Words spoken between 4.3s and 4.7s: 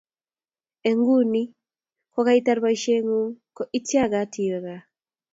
iwe